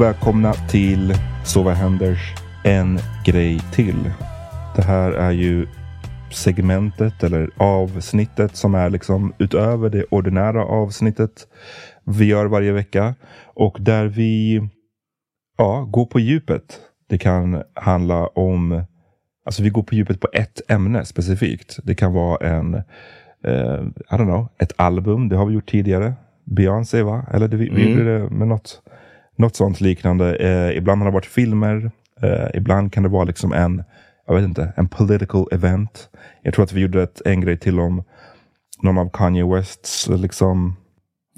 [0.00, 2.34] Välkomna till Så vad händers
[2.64, 4.10] en grej till.
[4.76, 5.66] Det här är ju
[6.30, 11.30] segmentet eller avsnittet som är liksom utöver det ordinära avsnittet
[12.04, 13.14] vi gör varje vecka
[13.54, 14.62] och där vi
[15.58, 16.80] ja, går på djupet.
[17.08, 18.84] Det kan handla om,
[19.44, 21.78] alltså vi går på djupet på ett ämne specifikt.
[21.84, 22.74] Det kan vara en,
[23.44, 25.28] eh, I don't know, ett album.
[25.28, 26.12] Det har vi gjort tidigare.
[26.44, 27.26] Beyoncé va?
[27.32, 28.82] Eller det, vi, vi gjorde det med något
[29.40, 30.36] något sånt liknande.
[30.36, 31.90] Eh, ibland har det varit filmer.
[32.22, 33.84] Eh, ibland kan det vara liksom en,
[34.26, 36.08] jag vet inte, en political event.
[36.42, 38.02] Jag tror att vi gjorde ett, en grej till om
[38.82, 40.76] någon av Kanye Wests liksom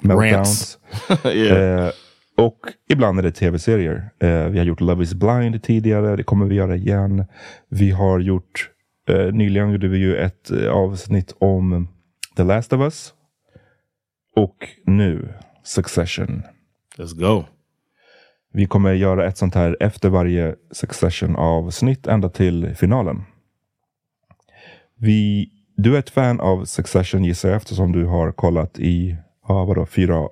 [0.02, 0.78] meltdowns.
[1.24, 1.86] yeah.
[1.86, 1.92] eh,
[2.36, 2.58] och
[2.88, 4.10] ibland är det tv-serier.
[4.20, 6.16] Eh, vi har gjort Love is blind tidigare.
[6.16, 7.24] Det kommer vi göra igen.
[7.68, 8.70] Vi har gjort,
[9.08, 11.88] eh, nyligen gjorde vi ju ett eh, avsnitt om
[12.36, 13.12] The Last of Us.
[14.36, 15.34] Och nu
[15.64, 16.42] Succession.
[16.98, 17.44] Let's go.
[18.52, 23.22] Vi kommer göra ett sånt här efter varje Succession avsnitt ända till finalen.
[24.98, 29.16] Vi, du är ett fan av Succession gissar jag eftersom du har kollat i
[29.48, 30.28] ja, vadå, fyra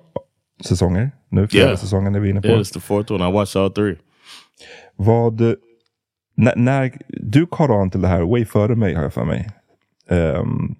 [0.65, 1.11] säsonger.
[1.29, 1.77] Nu fjärde Yeah.
[1.77, 2.47] säsongen är vi inne på.
[2.47, 3.29] Yeah, it's the fourth one.
[3.29, 3.97] I watched all three.
[4.95, 5.41] Vad,
[6.35, 9.49] när, när, du kom an till det här way före mig har jag för mig.
[10.09, 10.75] Ehm,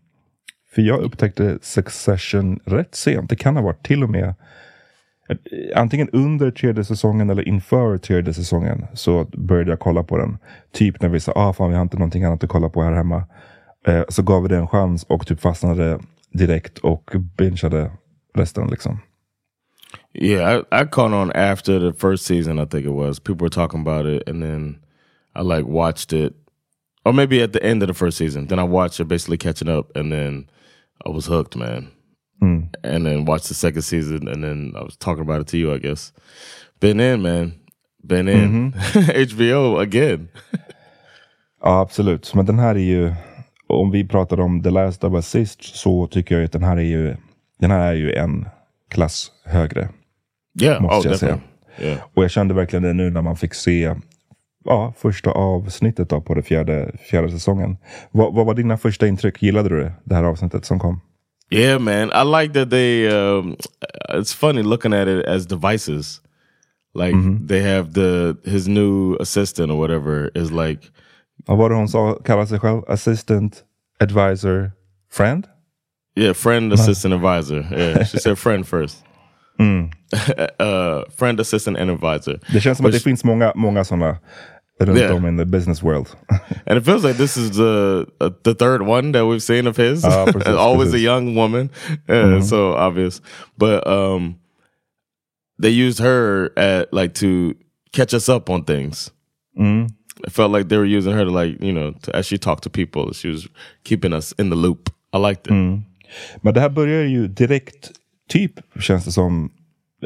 [0.75, 3.29] för jag upptäckte Succession rätt sent.
[3.29, 4.35] Det kan ha varit till och med
[5.31, 5.37] Eh,
[5.81, 10.37] antingen under tredje säsongen eller inför tredje säsongen så började jag kolla på den.
[10.71, 12.91] Typ när vi sa, ah fan vi har inte någonting annat att kolla på här
[12.91, 13.23] hemma.
[13.87, 15.99] Eh, så gav vi det en chans och typ fastnade
[16.33, 17.91] direkt och bingeade
[18.35, 18.99] resten liksom.
[20.13, 23.19] Yeah, I, I caught on after the first season, I think it was.
[23.19, 24.79] People were talking about it and then
[25.35, 26.33] I like watched it.
[27.03, 28.47] Or maybe at the end of the first season.
[28.47, 30.49] Then I watched it basically catching up and then
[31.05, 31.87] I was hooked, man.
[32.41, 32.69] Mm.
[32.83, 35.75] And then watched the second season and then I was talking about it to you,
[35.75, 36.13] I guess.
[36.79, 37.53] Been in, man.
[38.03, 38.73] Been in.
[39.33, 40.27] HBO again.
[41.63, 42.33] Ja, absolut.
[42.35, 43.13] Men den här är ju,
[43.67, 46.77] om vi pratar om The Last of Us sist, så tycker jag att den här
[46.77, 47.15] är ju,
[47.59, 48.45] den här är ju en
[48.89, 49.89] klass högre.
[50.61, 51.31] Yeah, Måste oh jag säga.
[51.31, 51.87] definitely.
[51.87, 52.01] Yeah.
[52.13, 53.95] Och jag kände verkligen det nu när man fick se
[54.63, 57.77] ja, första avsnittet då på den fjärde, fjärde säsongen.
[58.11, 59.43] Vad, vad var dina första intryck?
[59.43, 61.01] Gillade du det, det här avsnittet som kom?
[61.51, 62.11] Yeah, man.
[62.13, 63.07] I like that they.
[63.09, 63.57] Um,
[64.09, 66.21] it's funny looking at it as devices.
[66.93, 67.15] Like
[67.47, 70.89] they have the his new assistant or whatever is like.
[71.47, 72.83] Vad var det hon sa, kallade sig själv?
[72.87, 73.63] Assistant,
[73.99, 74.71] advisor,
[75.09, 75.47] friend?
[76.15, 77.65] Yeah, friend, assistant, advisor.
[77.71, 79.03] Yeah, she said friend first.
[80.59, 82.39] uh, friend, assistant, and advisor.
[82.53, 84.17] Det känns som att det finns många, många sådana
[84.87, 85.27] Yeah.
[85.27, 86.15] in the business world.
[86.67, 89.77] And it feels like this is the uh, the third one that we've seen of
[89.77, 90.03] his.
[90.03, 91.69] Precis, Always a young woman,
[92.09, 93.21] uh, so obvious.
[93.57, 94.35] But um,
[95.59, 97.53] they used her at like to
[97.91, 99.11] catch us up on things.
[100.25, 102.63] It felt like they were using her to like you know to, as she talked
[102.63, 103.47] to people, she was
[103.83, 104.89] keeping us in the loop.
[105.13, 105.53] I liked it.
[106.41, 107.91] Men det här börjar ju direkt,
[108.29, 109.49] typ känns det som,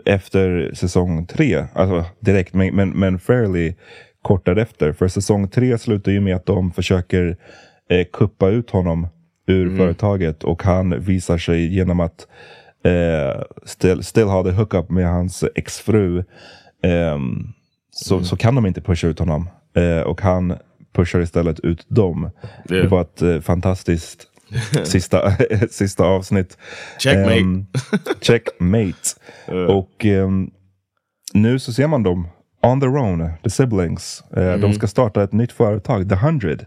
[0.05, 1.65] efter säsong tre.
[1.73, 3.73] Alltså direkt, men, men, men fairly
[4.25, 4.93] kort därefter.
[4.93, 7.37] För säsong tre slutar ju med att de försöker
[7.89, 9.07] eh, kuppa ut honom
[9.47, 12.27] ur företaget och han visar sig genom att
[12.85, 16.23] eh, still, still ha the hookup med hans exfru.
[16.83, 17.47] ehm,
[17.91, 19.49] så, så kan de inte pusha ut honom.
[19.75, 20.53] Eh, och han
[20.93, 22.29] pushar istället ut dem.
[22.67, 22.89] Det Yeah.
[22.89, 24.27] var ett eh, fantastiskt
[24.83, 25.31] sista,
[25.69, 26.57] sista avsnitt.
[26.99, 27.35] Checkmate.
[27.37, 27.65] Ehm,
[28.21, 29.09] checkmate.
[29.69, 30.51] Och ehm,
[31.33, 32.27] nu så ser man dem
[32.65, 34.23] on their own, the siblings.
[34.37, 36.65] Eh, De ska starta ett nytt företag, The Hundred.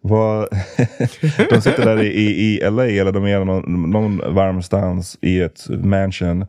[0.00, 0.48] Vad,
[1.50, 5.40] de sitter där i, i, i LA eller de är någon, någon varm stans i
[5.40, 6.46] ett mansion.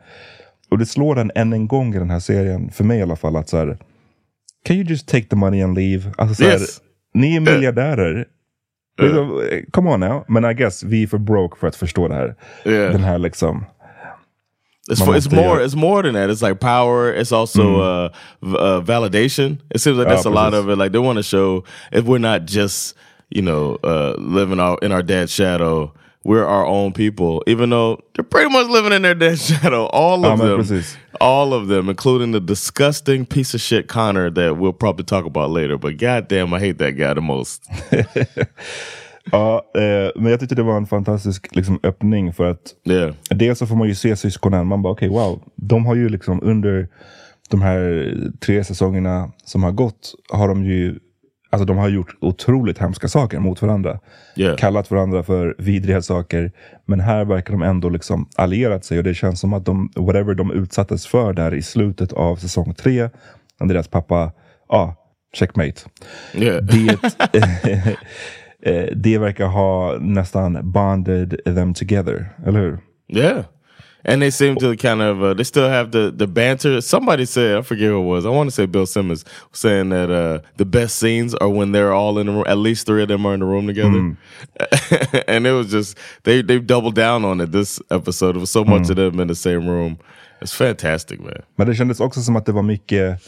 [0.72, 3.16] Och det slår den än en gång i den här serien, för mig i alla
[3.16, 3.78] fall, att så här,
[4.66, 6.12] Can you just take the money and leave?
[6.18, 6.60] Alltså så här.
[7.14, 8.26] Ni är miljardärer.
[9.02, 10.24] Liksom, eh, come on now.
[10.28, 12.36] Men I guess vi är för broke för att förstå det här.
[12.66, 12.92] Yeah.
[12.92, 13.66] Den här liksom.
[14.90, 15.62] It's, for, it's more.
[15.62, 16.30] It's more than that.
[16.30, 17.14] It's like power.
[17.14, 18.10] It's also uh,
[18.42, 19.60] uh, validation.
[19.70, 20.78] It seems like that's a lot of it.
[20.78, 22.96] Like they want to show if we're not just
[23.30, 25.94] you know uh, living our, in our dad's shadow,
[26.24, 27.44] we're our own people.
[27.46, 29.86] Even though they're pretty much living in their dad's shadow.
[29.86, 30.84] All of them.
[31.22, 35.50] All of them, including the disgusting piece of shit Connor that we'll probably talk about
[35.50, 35.78] later.
[35.78, 37.68] But goddamn, I hate that guy the most.
[39.32, 43.14] Ja, eh, men jag tyckte det var en fantastisk liksom, öppning för att Yeah.
[43.30, 44.68] Dels så får man ju se syskonen.
[44.68, 45.42] Man bara okej, wow.
[45.56, 46.88] De har ju liksom under
[47.50, 51.00] de här tre säsongerna som har gått har de ju
[51.52, 54.00] Alltså de har gjort otroligt hemska saker mot varandra.
[54.36, 54.58] Yeah.
[54.58, 56.52] Kallat varandra för vidriga saker.
[56.86, 60.34] Men här verkar de ändå liksom allierat sig och det känns som att de, whatever
[60.34, 63.10] de utsattes för där i slutet av säsong tre,
[63.60, 64.32] när deras pappa,
[64.68, 64.96] ja,
[65.34, 65.82] checkmate.
[66.34, 66.64] Yeah.
[66.64, 66.98] Det,
[68.64, 72.80] eh, det verkar ha nästan bonded them together, eller hur?
[73.08, 73.44] Yeah.
[74.06, 76.82] And they seem to kind of uh, they still have the the banter.
[76.82, 78.26] Somebody said I forget who it was.
[78.26, 81.92] I want to say Bill Simmons saying that uh, the best scenes are when they're
[81.92, 82.46] all in the room.
[82.48, 84.18] At least three of them are in the room together.
[85.28, 88.38] and it was just they they doubled down on it this episode.
[88.38, 89.98] It was so much of them in the same room.
[90.42, 91.44] It's fantastic, man.
[91.58, 93.22] Men det kändes också som att det var mycket,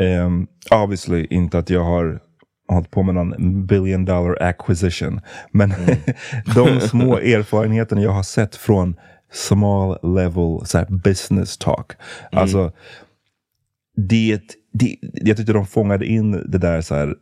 [0.00, 2.20] um, obviously inte att jag har
[2.68, 5.20] hållit på med någon billion dollar acquisition.
[5.50, 5.72] Men
[6.54, 8.96] de små erfarenheterna jag har sett från
[9.32, 11.92] small level så här, business talk.
[12.32, 12.72] Alltså,
[13.96, 14.40] det,
[14.72, 17.14] det, jag tyckte de fångade in det där så här,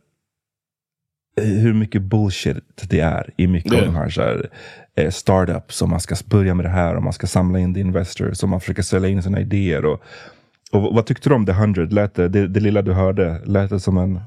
[1.41, 2.57] hur mycket bullshit
[2.89, 3.85] det är i mycket av Ja.
[3.85, 4.49] de här, så här
[4.95, 5.81] eh, startups.
[5.81, 8.49] Och man ska börja med det här och man ska samla in the investors och
[8.49, 9.85] man försöker sälja in sina idéer.
[9.85, 10.01] Och,
[10.71, 11.83] och vad tyckte du om The 100?
[11.83, 14.19] Lät det, det, det lilla du hörde, lät det som en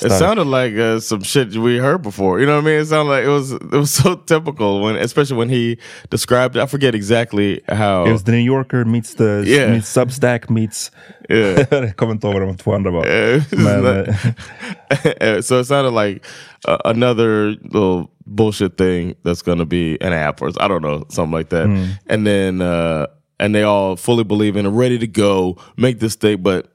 [0.00, 2.40] It sounded like uh, some shit we heard before.
[2.40, 2.80] You know what I mean?
[2.80, 5.78] It sounded like it was it was so typical when, especially when he
[6.10, 6.60] described it.
[6.62, 8.06] I forget exactly how.
[8.06, 9.70] It was The New Yorker meets the Yeah.
[9.72, 10.90] meets Substack meets...
[11.28, 11.66] Yeah.
[11.70, 13.04] jag kommer inte ihåg vad de två andra var.
[13.56, 16.24] Men, so it sounded like
[16.68, 21.04] uh, another little bullshit thing that's going to be an app or I don't know
[21.08, 21.66] something like that.
[22.08, 23.06] And then uh,
[23.38, 26.42] and they all fully believe in it, ready to go, make this thing.
[26.42, 26.71] But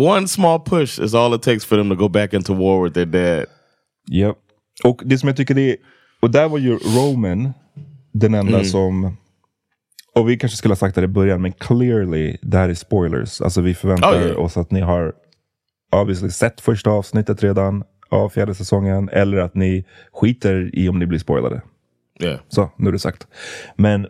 [0.00, 2.94] one small push is all it takes for them to go back into war with
[2.94, 3.46] their dad.
[4.08, 4.36] Japp.
[4.84, 5.76] Och det som jag tycker är,
[6.20, 7.52] och där var ju Roman
[8.12, 8.64] den enda Mm.
[8.64, 9.16] som,
[10.14, 13.40] och vi kanske skulle ha sagt det i början, men clearly, det här är spoilers.
[13.40, 14.40] Alltså vi förväntar Oh, yeah.
[14.40, 15.12] oss att ni har
[15.92, 21.06] obviously sett första avsnittet redan av fjärde säsongen, eller att ni skiter i om ni
[21.06, 21.62] blir spoilade.
[22.20, 22.40] Yeah.
[22.48, 23.26] Så, nu är det sagt.
[23.76, 24.06] Men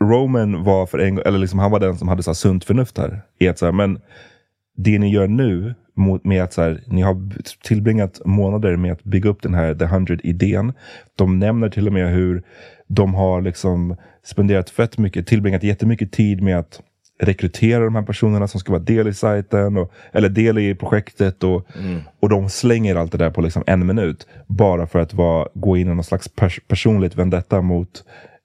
[0.00, 3.22] Roman var för en eller liksom han var den som hade så sunt förnuft här.
[3.38, 4.00] I att så här, men
[4.78, 7.16] det ni gör nu mot- med att så här, ni har
[7.62, 10.72] tillbringat månader med att bygga upp den här The 100-idén.
[11.16, 12.42] De nämner till och med hur
[12.86, 16.80] de har liksom spenderat fett mycket, tillbringat jättemycket tid med att
[17.20, 21.44] rekrytera de här personerna som ska vara del i sajten, och, eller del i projektet.
[21.44, 21.66] Och,
[22.20, 24.26] och de slänger allt det där på liksom en minut.
[24.46, 28.04] Bara för att vara, gå in i någon slags pers personligt vendetta mot,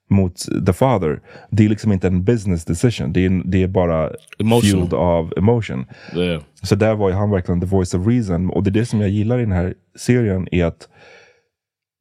[0.10, 1.20] mot the father.
[1.50, 3.14] Det är liksom inte en business decision.
[3.14, 4.72] Det är, det är bara Emotional.
[4.72, 5.86] fueled av emotion.
[6.16, 6.42] Yeah.
[6.62, 8.50] Så där var ju han verkligen the voice of reason.
[8.50, 10.88] Och det är det som jag gillar i den här serien är att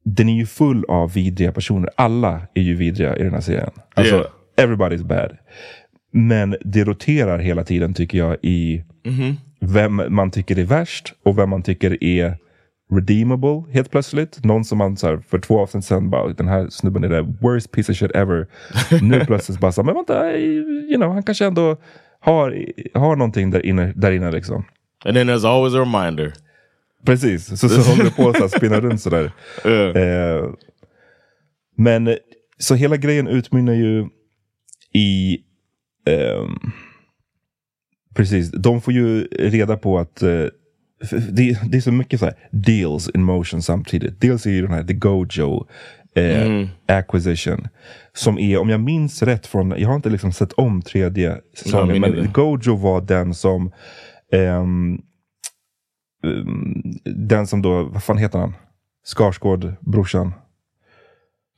[0.05, 1.89] den är ju full av vidriga personer.
[1.97, 3.69] Alla är ju vidriga i den här serien.
[3.93, 4.27] Alltså, Yeah.
[4.71, 5.37] everybody's bad.
[6.13, 8.83] Men det roterar hela tiden tycker jag i
[9.59, 12.37] vem man tycker är värst och vem man tycker är
[12.91, 14.43] redeemable helt plötsligt.
[14.43, 17.33] Någon som man så här, för två avsnitt sedan bara, den här snubben är the
[17.41, 18.47] worst piece of shit ever.
[19.01, 21.77] nu plötsligt bara, så, här, men vänta, you know, han kanske ändå
[22.19, 24.63] har, har någonting där inne, där inne liksom.
[25.05, 26.33] And then there's always a reminder.
[27.05, 29.31] Precis, så, så håller det på att spinna runt sådär.
[29.65, 30.49] Eh,
[31.77, 32.15] men eh,
[32.57, 34.07] så hela grejen utmynnar ju
[34.93, 35.37] i...
[36.05, 36.71] ehm,
[38.15, 40.45] precis, de får ju reda på att eh,
[41.11, 44.21] det, det är så mycket så här deals in motion samtidigt.
[44.21, 45.67] Dels är ju den här The Gojo
[46.15, 47.67] eh, Acquisition.
[48.13, 52.01] Som är, om jag minns rätt från, jag har inte liksom sett om tredje säsongen,
[52.01, 52.31] me men.
[52.33, 53.71] Gojo var den som
[54.31, 55.01] ehm,
[56.23, 58.53] um, den som då, vad fan heter han?
[59.05, 60.33] Skarsgård, brorsan.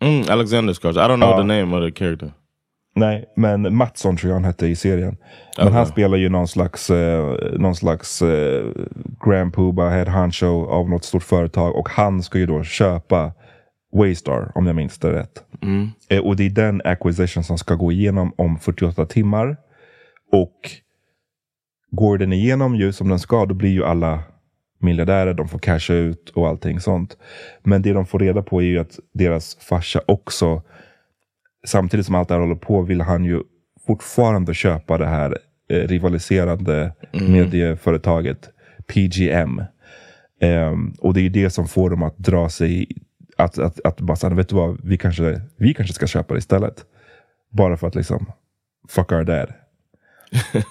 [0.02, 1.06] Mm, Alexander Skarsgård.
[1.06, 1.38] I don't know Ja.
[1.38, 2.32] the name of the character.
[2.96, 5.18] Nej, men Mattsson tror jag han hette i serien.
[5.58, 8.66] Men han spelar ju någon slags, eh, någon slags eh,
[9.26, 11.76] Grand Pooba, head honcho av något stort företag.
[11.76, 13.34] Och han ska ju då köpa
[13.94, 15.44] Waystar, om jag minns det rätt.
[16.10, 19.58] Eh, och det är den acquisition som ska gå igenom om 48 timmar.
[20.32, 20.72] Och
[21.92, 24.24] går den igenom ju som den ska, då blir ju alla
[24.80, 27.18] miljardärer, de får casha ut och allting sånt.
[27.64, 30.62] Men det de får reda på är ju att deras farsa också
[31.66, 33.42] samtidigt som allt det här håller på vill han ju
[33.88, 35.38] fortfarande köpa det här
[35.70, 38.50] eh, rivaliserande medieföretaget
[38.88, 39.62] PGM.
[40.42, 42.88] Ehm, och det är det som får dem att dra sig,
[43.38, 46.38] att, att, att bara säga, vet du vad, vi kanske, vi kanske ska köpa det
[46.38, 46.86] istället.
[47.52, 48.26] Bara för att liksom,
[48.90, 49.54] fuck our dad.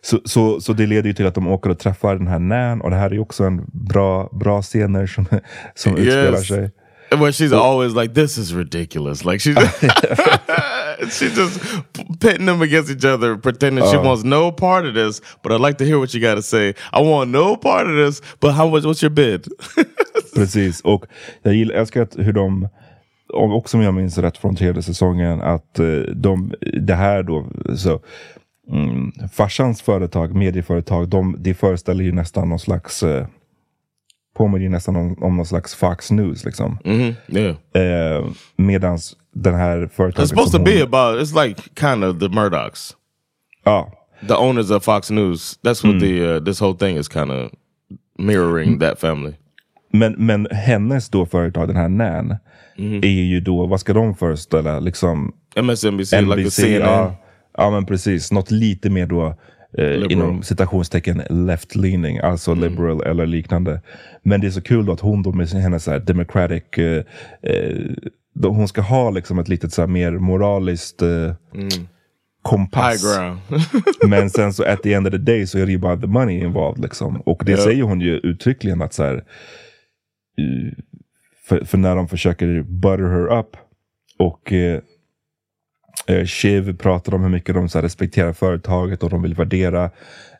[0.00, 2.80] så, så, så det leder ju till att de åker och träffar den här Nan
[2.80, 5.26] och det här är ju också en bra, bra scener som,
[5.74, 6.06] som Yes.
[6.06, 6.70] utspelar sig.
[7.10, 9.56] Where she's always like, "This is ridiculous." Like she's
[11.10, 11.60] she's just
[12.20, 15.20] pitting them against each other, pretending she wants no part of this.
[15.42, 16.74] But I'd like to hear what you got to say.
[16.92, 18.20] I want no part of this.
[18.40, 18.84] But how much?
[18.84, 19.46] What's your bid?
[20.36, 21.04] Precis, och
[21.42, 22.68] jag gillar, jag älskar hur de,
[23.32, 27.46] och också om jag minns rätt från tredje säsongen, att eh, de, det här då,
[27.76, 28.00] så,
[28.72, 33.26] mm, farsans företag, medieföretag, de, de föreställer ju nästan någon slags, eh,
[34.36, 36.78] påminner ju nästan om, om någon slags Fox News liksom.
[37.28, 38.26] yeah, Eh,
[38.56, 41.20] medans den här företaget it's supposed to be about.
[41.22, 42.96] It's like kind of the Murdochs,
[43.64, 43.92] Ja,
[44.28, 45.58] the owners of Fox News.
[45.62, 47.50] That's what the uh, this whole thing is kind of
[48.18, 49.32] mirroring that family.
[49.92, 52.36] Men, men hennes då företag, den här Nan,
[53.02, 54.80] är ju då, vad ska de föreställa?
[54.80, 56.80] Liksom MSNBC, like the CNN.
[56.80, 57.16] ja,
[57.58, 58.32] ja men precis.
[58.32, 59.34] Något lite mer då
[59.78, 63.80] eh, inom citationstecken left-leaning, alltså liberal eller liknande.
[64.22, 67.04] Men det är så kul då att hon då med hennes så här democratic, eh,
[67.42, 67.80] eh,
[68.34, 71.34] då hon ska ha liksom ett litet så här mer moraliskt eh,
[72.42, 73.04] kompass.
[73.04, 73.38] High ground.
[74.08, 76.06] Men sen så at the end of the day så är det ju bara the
[76.06, 77.20] money involved liksom.
[77.20, 77.58] Och det Ja.
[77.58, 80.72] säger hon ju uttryckligen att så här, eh,
[81.48, 83.56] för, för när de försöker butter her up
[84.18, 84.80] och eh,
[86.26, 89.90] Shiv pratar om hur mycket de så respekterar företaget och de vill värdera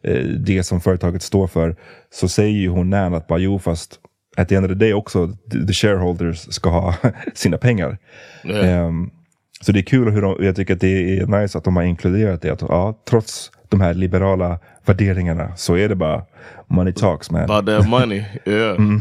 [0.03, 1.77] eh, det som företaget står för.
[2.11, 4.01] Så säger ju hon Nan att bara jo fast
[4.37, 6.95] at the end of the day också the, shareholders ska ha
[7.35, 7.99] sina pengar.
[8.45, 9.11] Ehm,
[9.61, 11.83] så det är kul hur de, jag tycker att det är nice att de har
[11.83, 12.51] inkluderat det.
[12.51, 16.23] Att, ja, trots de här liberala värderingarna så är det bara
[16.67, 17.43] money talks man.
[17.43, 18.25] about that money.
[18.45, 18.77] Yeah.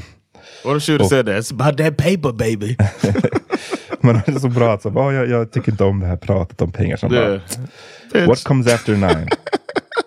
[0.64, 1.36] What if she would have said that?
[1.36, 2.78] It's about that paper, baby.
[4.06, 6.06] Men det är så bra att så, bara, "Ah, jag, jag tycker inte om det
[6.06, 6.98] här pratet om pengar.
[6.98, 7.42] Som bara,
[8.28, 9.28] What comes after nine?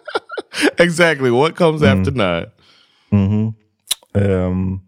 [0.76, 1.30] exactly.
[1.30, 2.46] What comes after nine?
[4.14, 4.80] Ehm,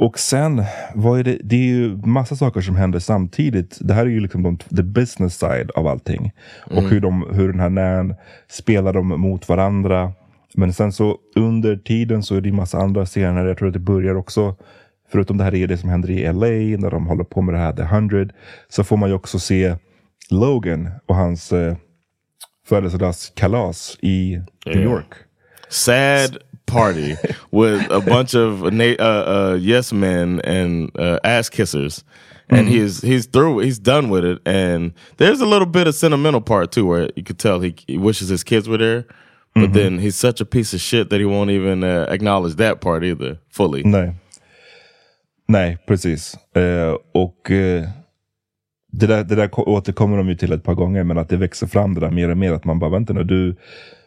[0.00, 1.38] och sen, vad är det?
[1.44, 3.78] Det är ju massa saker som händer samtidigt.
[3.80, 6.32] Det här är ju liksom de, the business side av allting.
[6.70, 8.14] Och hur, de, hur den här Nan
[8.50, 10.12] spelar dem mot varandra.
[10.54, 13.46] Men sen så under tiden så är det ju massa andra scener.
[13.46, 14.56] Jag tror att det börjar också,
[15.12, 17.58] förutom det här är det som händer i LA, när de håller på med det
[17.58, 18.26] här The 100,
[18.68, 19.76] så får man ju också se
[20.30, 21.76] Logan och hans eh,
[22.66, 24.92] födelsedagskalas i New Yeah.
[24.92, 25.14] York.
[25.68, 26.36] Sad
[26.66, 27.16] party
[27.50, 32.04] with a bunch of uh, uh, yes men and uh, ass kissers.
[32.50, 33.58] And he's he's through.
[33.64, 34.48] He's done with it.
[34.48, 37.98] And there's a little bit of sentimental part too, where you could tell he, he
[37.98, 39.04] wishes his kids were there.
[39.54, 42.80] But then he's such a piece of shit that he won't even uh, acknowledge that
[42.80, 43.82] part either fully.
[43.82, 44.14] Nej.
[45.48, 46.38] Nej, precis.
[46.56, 47.88] Eh, och eh,
[48.92, 51.36] det där, det där ko- återkommer de ju till ett par gånger, men att det
[51.36, 52.52] växer fram det där mer och mer.
[52.52, 53.56] Att man bara, vänta nu, du...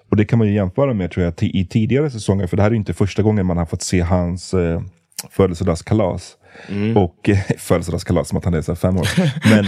[0.10, 2.70] Och det kan man ju jämföra med tror jag, i tidigare säsonger, för det här
[2.70, 4.82] är ju inte första gången man har fått se hans eh,
[5.30, 6.38] födelsedagskalas.
[6.98, 9.08] Och eh, födelsedagskalas som att han är så fem år.
[9.50, 9.66] Men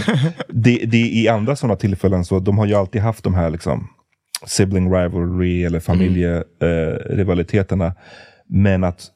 [0.48, 3.88] det, det, i andra sådana tillfällen så de har ju alltid haft de här liksom
[4.46, 7.12] sibling rivalry eller familjerivalitetierna.
[7.12, 7.94] Eh, rivaliteterna.
[8.46, 9.06] Men att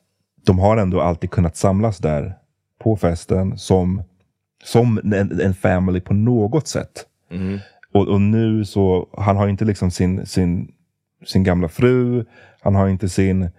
[0.47, 2.35] de har ändå alltid kunnat samlas där
[2.79, 4.03] på festen som,
[4.65, 7.07] som en, en family på något sätt.
[7.93, 10.73] Och, och nu så, han har inte liksom sin, sin,
[11.27, 12.25] sin gamla fru,
[12.61, 13.51] han har inte sin,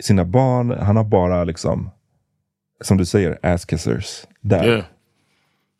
[0.00, 1.90] sina barn, han har bara liksom,
[2.80, 4.64] som du säger, ass-kissers där.
[4.66, 4.84] Yeah.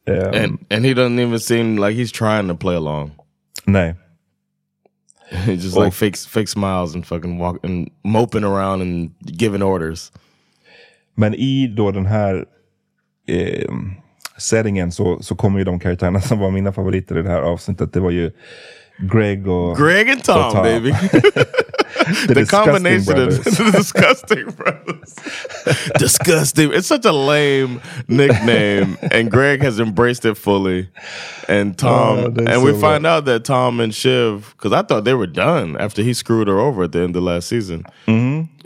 [0.06, 3.10] Ehm, And and he doesn't even seem like he's trying to play along.
[3.64, 3.94] nej.
[5.30, 10.12] He just like fake fake smiles and fucking walk and moping around and giving orders.
[11.14, 12.46] Men i då den här
[13.28, 13.70] eh,
[14.36, 17.92] settingen så, så kommer ju de karaktärerna som var mina favoriter i det här avsnittet.
[17.92, 18.30] Det var ju
[19.06, 20.62] Greg or Greg and Tom, Tom.
[20.62, 20.92] baby.
[22.26, 23.38] The the combination Brothers.
[23.38, 25.14] of the disgusting brothers.
[25.98, 26.72] disgusting.
[26.72, 30.88] It's such a lame nickname, and Greg has embraced it fully.
[31.48, 35.04] And Tom, Oh, and we so find out that Tom and Shiv, because I thought
[35.04, 37.84] they were done after he screwed her over at the end of last season.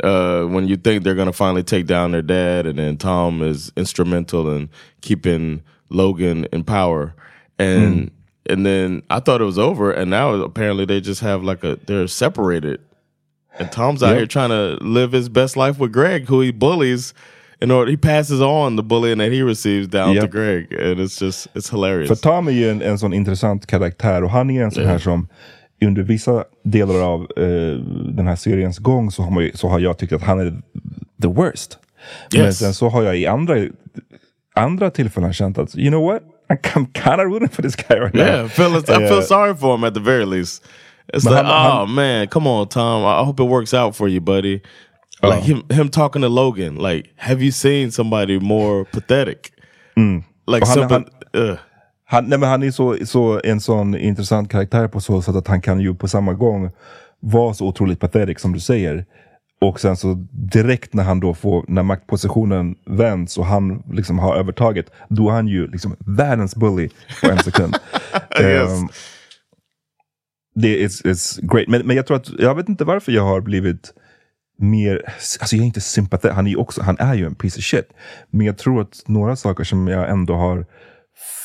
[0.03, 3.73] Uh, when you think they're gonna finally take down their dad, and then Tom is
[3.77, 4.69] instrumental in
[5.01, 7.15] keeping Logan in power,
[7.59, 8.11] and
[8.51, 11.77] and then I thought it was over, and now apparently they just have like a
[11.87, 12.81] they're separated.
[13.59, 14.17] And Tom's out Yep.
[14.19, 17.15] here trying to live his best life with Greg, who he bullies.
[17.61, 20.31] In order, he passes on the bullying that he receives down to Yep.
[20.31, 22.09] Greg, and it's just it's hilarious.
[22.09, 24.99] För Tom är ju en, en sån intressant karaktär och han är en sån här
[24.99, 25.29] som
[25.85, 27.77] under vissa delar av eh,
[28.15, 30.63] den här seriens gång så har, man ju, så har jag tyckt att han är
[31.23, 31.79] the worst.
[32.35, 32.59] Men Yes.
[32.59, 33.57] sen så har jag i andra,
[34.55, 36.23] andra tillfällen känt att you know what?
[36.75, 38.25] I'm kind of rooting for this guy right now.
[38.25, 40.63] yeah, feel, I feel sorry for him at the very least.
[41.15, 43.05] It's But like, han- oh man, come on, Tom.
[43.05, 44.61] I hope it works out for you, buddy.
[45.23, 45.47] Like Oh.
[45.47, 46.75] him, him talking to Logan.
[46.77, 49.53] Like, have you seen somebody more pathetic?
[49.97, 50.25] Mm.
[50.47, 51.07] Like han- something.
[52.05, 55.49] Han, nej men han är så, så, en sån intressant karaktär på så sätt att
[55.49, 56.71] han kan ju på samma gång
[57.21, 59.05] vara så otroligt pathetic som du säger.
[59.63, 64.37] Och sen så direkt när han då får, när maktpositionen vänds och han liksom har
[64.37, 66.89] övertaget, då är han ju liksom världens bully
[67.23, 67.77] på en sekund.
[68.41, 68.71] Yes.
[68.81, 68.89] Ehm,
[70.55, 71.69] det är it's, great.
[71.69, 73.93] Men, men jag tror att, jag vet inte varför jag har blivit
[74.59, 75.03] mer,
[75.41, 77.65] alltså jag är inte sympatisk, han är ju också, han är ju en piece of
[77.65, 77.89] shit.
[78.31, 80.67] Men jag tror att några saker som jag ändå har,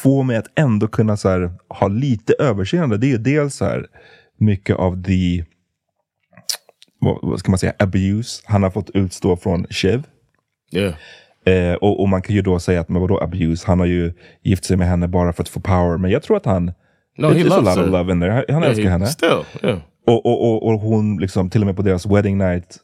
[0.01, 2.97] får mig att ändå kunna så här, ha lite överseende.
[2.97, 3.88] Det är dels så här,
[4.39, 5.45] mycket av the,
[6.99, 10.03] vad, vad ska man säga, abuse han har fått utstå från Shiv.
[10.71, 10.93] Yeah.
[11.45, 13.63] Eh, och, och man kan ju då säga att, men vadå abuse?
[13.67, 15.97] Han har ju gift sig med henne bara för att få power.
[15.97, 16.65] Men jag tror att han,
[17.17, 18.31] No, he a loves lot of love in there.
[18.31, 19.05] Han, Yeah, älskar he- henne.
[19.05, 19.79] Still, yeah.
[20.07, 22.77] Och, och, och, och hon, liksom, till och med på deras wedding night,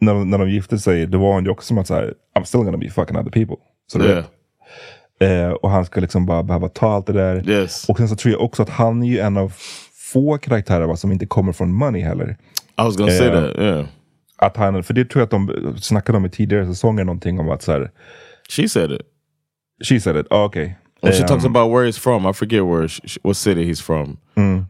[0.00, 2.60] när, när de gifte sig, då var hon ju också som att här, I'm still
[2.60, 3.56] gonna be fucking other people.
[3.92, 4.24] Så Yeah.
[5.20, 7.50] Eh, och han ska liksom bara behöva ta allt det där.
[7.50, 7.88] Yes.
[7.88, 9.52] Och sen så tror jag också att han är ju en av
[10.12, 12.36] få karaktärer va, som inte kommer från money heller.
[12.78, 13.42] I was gonna say Yeah.
[13.42, 13.58] that.
[13.62, 13.86] Yeah.
[14.38, 17.50] Att han, för det tror jag att de snackade om i tidigare säsonger, någonting om
[17.50, 17.90] att så här,
[18.50, 19.00] She said it.
[19.88, 20.76] she said it, oh, okej.
[21.02, 23.82] When she Um, talks about where he's from, I forget where she, what city he's
[23.82, 24.16] from.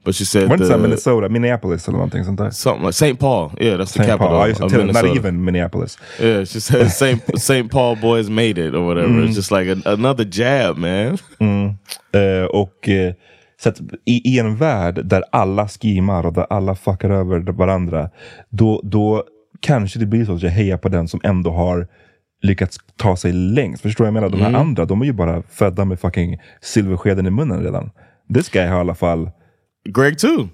[0.05, 2.51] But she said här the- Minnesota, Minneapolis eller någonting sånt där?
[2.51, 3.19] something like St.
[3.21, 3.51] Paul.
[3.61, 4.07] Yeah, that's the St.
[4.07, 5.07] capital Paul, just det, of Minnesota.
[5.09, 5.99] not even Minneapolis.
[6.21, 7.41] Yeah, she said St.
[7.41, 7.71] St.
[7.71, 9.25] Paul boys made it or whatever.
[9.25, 11.19] It's just like a, another jab, man.
[12.13, 13.15] Eh, och eh,
[13.67, 18.11] så att i, i en värld där alla skimar och där alla fuckar över varandra,
[18.49, 19.25] då, då
[19.61, 21.87] kanske det blir så att jag hejar på den som ändå har
[22.43, 23.83] lyckats ta sig längst.
[23.83, 24.47] Förstår du vad jag menar?
[24.49, 27.91] De här andra, de är ju bara födda med fucking silverskeden i munnen redan.
[28.35, 29.31] This guy har i alla fall...
[29.89, 30.49] Greg too.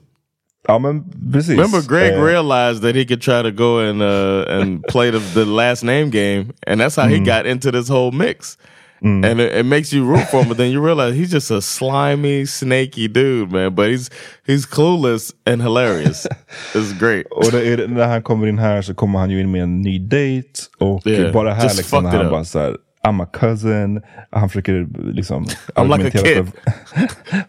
[0.68, 1.51] Ja men precis.
[1.51, 5.18] Remember, Greg Eh, realized that he could try to go and uh, and play the,
[5.18, 8.59] the last name game, and that's how he got into this whole mix.
[9.05, 11.61] And it, it makes you root for him, but then you realize he's just a
[11.61, 13.75] slimy, snaky dude, man.
[13.75, 14.11] But he's
[14.47, 16.27] he's clueless and hilarious.
[16.75, 17.27] it's great.
[17.31, 19.83] Och det är, när han kommer in här så kommer han ju in med en
[19.83, 20.61] ny date.
[20.79, 24.03] Och Yeah, bara här just liksom när han bara så här, I'm a cousin.
[24.31, 25.45] Han försöker liksom...
[25.75, 26.53] I'm like a kid.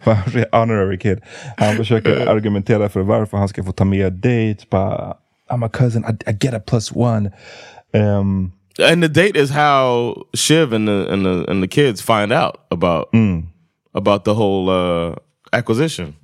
[0.00, 1.20] För, honorary kid.
[1.56, 4.66] Han försöker argumentera för varför han ska få ta med date.
[4.70, 5.16] Bara,
[5.50, 7.30] I'm a cousin, I, I get a plus one.
[7.92, 12.32] Um, And the date is how Shiv and the and the and the kids find
[12.32, 13.08] out about
[13.94, 15.14] about the whole uh,
[15.52, 16.14] acquisition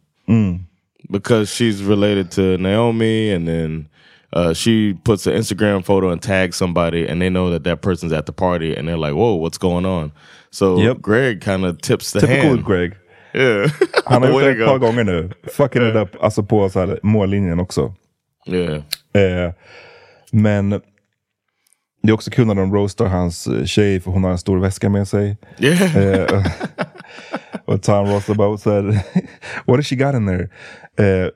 [1.10, 3.88] because she's related to Naomi, and then
[4.32, 8.12] uh, she puts an Instagram photo and tags somebody, and they know that that person's
[8.12, 10.12] at the party, and they're like, "Whoa, what's going on?"
[10.50, 11.00] So Yep.
[11.00, 12.64] Greg kind of tips the typical hand.
[12.64, 12.96] Greg.
[13.32, 13.70] Yeah,
[14.06, 15.30] Han har gjort det to ett par gånger nu.
[15.52, 17.94] Fucking it up alltså på så här, mållinjen också.
[18.46, 18.82] Yeah,
[19.14, 19.52] Eh,
[20.32, 20.80] men
[22.02, 24.58] det är också kul när de roastar hans eh, tjej för hon har en stor
[24.58, 25.36] väska med sig.
[25.58, 25.96] yeah.
[25.96, 26.46] Eh,
[27.64, 28.84] och Tom Rosabout said,
[29.66, 30.48] what has she got in there?
[30.98, 31.30] Uh,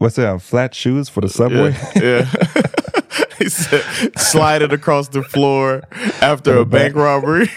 [0.00, 0.42] what's that?
[0.42, 1.74] Flat shoes for the subway?
[1.94, 2.04] Yeah.
[2.04, 2.28] yeah.
[3.38, 3.82] he said,
[4.16, 5.82] slide it across the floor
[6.20, 7.48] after a bank robbery.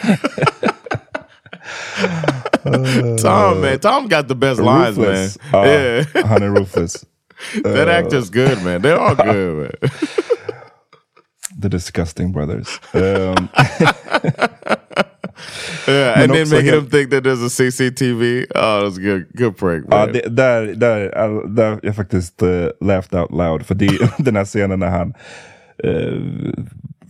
[3.17, 5.30] Tom, man, Tom got the best lines, man.
[5.54, 7.06] Ah, yeah, Han är ruthless.
[7.63, 8.82] that actor's good, man.
[8.82, 9.91] They're all good, man.
[11.62, 12.80] The disgusting brothers.
[12.93, 13.50] Um,
[15.88, 18.45] Yeah, and then helt- them think that there's a CCTV.
[18.56, 19.26] Oh, that's good.
[19.36, 23.65] Good prank, ja, det, där, där, där jag faktiskt uh, laughed out loud.
[23.65, 25.13] För det, den här scenen när han
[25.84, 26.17] eh,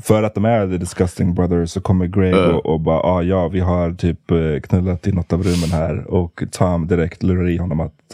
[0.03, 3.47] för att de är the disgusting brothers så kommer Greg och, och bara ah, ja
[3.47, 7.57] vi har typ eh, knullat i något av rummen här och Tom direkt lurar i
[7.57, 8.13] honom att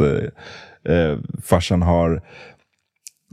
[0.90, 2.22] eh, farsan har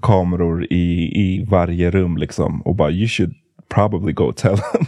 [0.05, 3.35] kameror i, i varje rum liksom och bara you should
[3.69, 4.87] probably go tell them.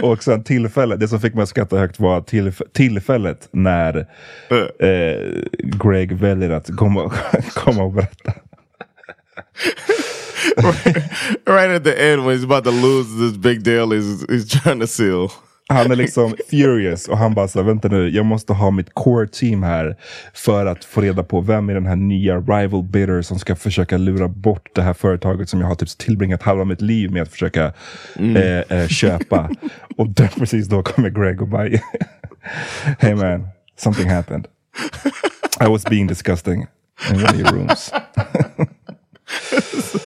[0.10, 3.96] och sen tillfället, det som fick mig att skratta högt var tillf tillfället när
[4.78, 7.12] eh, Greg väljer att komma,
[7.54, 8.32] komma och berätta.
[11.46, 14.80] right at the end when he's about to lose this big deal he's, he's trying
[14.80, 15.30] to seal.
[15.68, 18.94] Han är liksom furious och han bara så här, vänta nu, jag måste ha mitt
[18.94, 19.96] core team här
[20.34, 23.96] för att få reda på vem är den här nya rival bidder som ska försöka
[23.96, 27.28] lura bort det här företaget som jag har typ tillbringat halva mitt liv med att
[27.28, 27.72] försöka
[28.16, 29.50] eh, eh, köpa.
[29.96, 31.68] och där, precis då kommer Greg och bara,
[32.98, 33.48] hey man,
[33.78, 34.46] something happened.
[35.60, 36.66] I was being disgusting
[37.10, 37.92] in one of your rooms.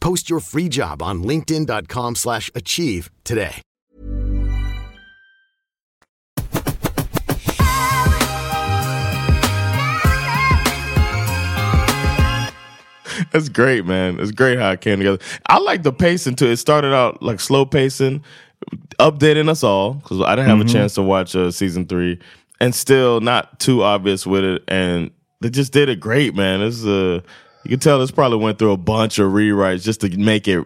[0.00, 3.62] Post your free job on linkedin.com/achieve slash achieve today.
[13.32, 14.18] That's great, man.
[14.18, 15.18] It's great how it came together.
[15.46, 16.46] I like the pacing too.
[16.46, 18.24] It started out like slow pacing,
[18.98, 22.18] updating us all because I didn't have a chance to watch uh, season three,
[22.60, 24.64] and still not too obvious with it.
[24.68, 25.10] And
[25.40, 26.60] they just did it great, man.
[26.60, 27.20] This is uh,
[27.64, 30.64] you can tell this probably went through a bunch of rewrites just to make it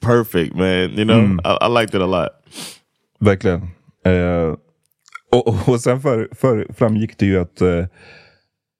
[0.00, 0.92] perfect, man.
[0.92, 2.30] You know, I, I liked it a lot.
[3.20, 3.70] Verkligen.
[4.04, 4.54] Eh,
[5.30, 7.84] och, och, sen för, för, framgick det ju att eh,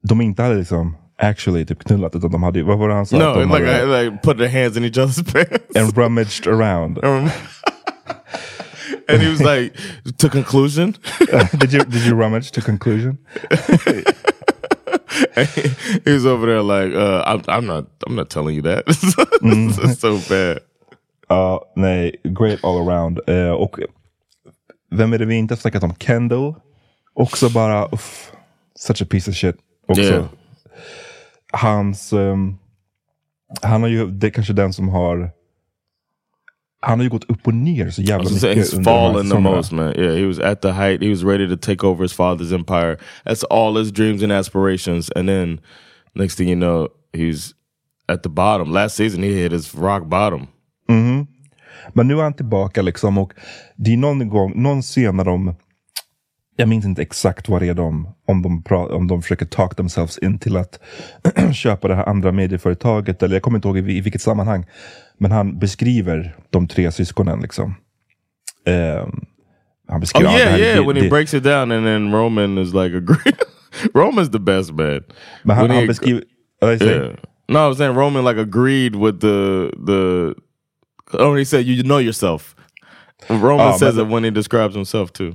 [0.03, 3.19] de inte hade liksom actually typ knullat utan de hade, vad var det han sa?
[3.19, 5.77] No, de like, hade, like put their hands in each other's pants.
[5.77, 6.99] and rummaged around.
[9.09, 9.75] and he was like,
[10.19, 10.95] to conclusion.
[11.59, 13.19] did you did you rummage to conclusion?
[16.05, 18.85] he was over there like, uh, I'm, I'm not, I'm not telling you that.
[18.89, 20.61] it's so bad.
[21.29, 23.21] Ja, nej, great all around.
[23.27, 23.79] Eh, och
[24.91, 25.95] vem är det vi inte har snackat om?
[25.95, 26.55] Kendall.
[27.15, 28.33] Också bara, uff,
[28.79, 29.57] such a piece of shit.
[29.89, 30.03] Också.
[30.03, 30.25] Yeah.
[31.53, 32.59] Hans, ehm,
[33.63, 35.31] han har ju, det är kanske den som har,
[36.81, 38.73] han har ju gått upp och ner så jävla say, mycket.
[38.75, 39.95] he's fallen the most, man.
[39.97, 41.03] Yeah, he was at the height.
[41.03, 42.97] He was ready to take over his father's empire.
[43.25, 45.11] That's all his dreams and aspirations.
[45.17, 45.61] And then
[46.15, 47.55] next thing you know, he's
[48.09, 48.71] at the bottom.
[48.73, 50.47] Last season, he hit his rock bottom.
[50.89, 51.27] Mhm.
[51.93, 53.33] Men nu är han tillbaka liksom och
[53.77, 55.55] det är någon gång, någon scen när de
[56.61, 59.75] jag minns inte exakt vad det är de, om de, pra, om de försöker talk
[59.77, 60.81] themselves in till att
[61.55, 63.23] köpa det här andra medieföretaget.
[63.23, 64.67] Eller jag kommer inte ihåg i, i vilket sammanhang.
[65.19, 67.41] Men han beskriver de tre syskonen.
[67.41, 67.75] liksom.
[68.67, 69.11] Ehm,
[69.89, 70.77] han Oh beskriver det yeah, här- yeah.
[70.81, 73.33] det- when he det- breaks it down, and then Roman is like, agree.
[73.95, 75.03] Roman's the best man.
[75.43, 76.23] Men han, he han beskriver...
[76.63, 77.15] Yeah.
[77.49, 80.35] No, I was saying Roman like agreed with the the.
[81.13, 82.55] Oh, he said you know yourself.
[83.29, 85.33] Roman Ah, says but- it when he describes himself too.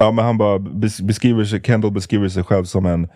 [0.00, 3.08] Ja, men han bara bes- beskriver sig, Kendall beskriver sig själv som en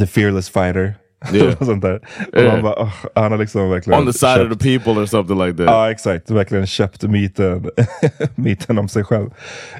[0.00, 0.94] the fearless fighter.
[1.32, 1.54] Yeah.
[1.60, 2.00] och sånt där.
[2.36, 5.02] Och man bara, åh, han har liksom verkligen On the side köpt- of the people
[5.02, 5.66] or something like that.
[5.66, 6.30] Ja, exakt.
[6.30, 7.70] Verkligen köpt myten,
[8.34, 9.30] myten om sig själv.